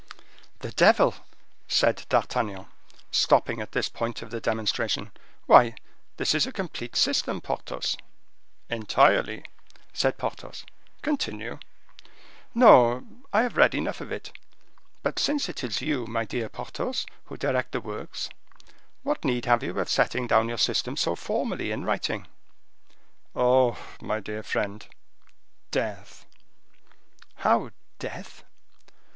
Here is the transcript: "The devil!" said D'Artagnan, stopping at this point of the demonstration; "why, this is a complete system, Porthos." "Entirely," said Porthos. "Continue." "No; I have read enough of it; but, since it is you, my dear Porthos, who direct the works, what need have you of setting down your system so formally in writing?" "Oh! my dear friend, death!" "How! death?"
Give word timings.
"The 0.61 0.71
devil!" 0.71 1.13
said 1.67 2.07
D'Artagnan, 2.09 2.65
stopping 3.11 3.61
at 3.61 3.73
this 3.73 3.87
point 3.87 4.23
of 4.23 4.31
the 4.31 4.41
demonstration; 4.41 5.11
"why, 5.45 5.75
this 6.17 6.33
is 6.33 6.47
a 6.47 6.51
complete 6.51 6.95
system, 6.95 7.39
Porthos." 7.39 7.95
"Entirely," 8.67 9.45
said 9.93 10.17
Porthos. 10.17 10.65
"Continue." 11.03 11.59
"No; 12.55 13.05
I 13.31 13.43
have 13.43 13.57
read 13.57 13.75
enough 13.75 14.01
of 14.01 14.11
it; 14.11 14.31
but, 15.03 15.19
since 15.19 15.47
it 15.47 15.63
is 15.63 15.81
you, 15.81 16.07
my 16.07 16.25
dear 16.25 16.49
Porthos, 16.49 17.05
who 17.25 17.37
direct 17.37 17.71
the 17.71 17.79
works, 17.79 18.27
what 19.03 19.23
need 19.23 19.45
have 19.45 19.61
you 19.61 19.77
of 19.79 19.87
setting 19.87 20.25
down 20.25 20.49
your 20.49 20.57
system 20.57 20.97
so 20.97 21.15
formally 21.15 21.71
in 21.71 21.85
writing?" 21.85 22.25
"Oh! 23.35 23.77
my 24.01 24.19
dear 24.19 24.41
friend, 24.41 24.83
death!" 25.69 26.25
"How! 27.45 27.69
death?" 27.99 28.43